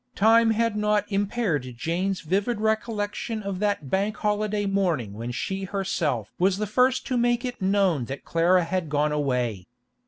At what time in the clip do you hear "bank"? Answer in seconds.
3.91-4.17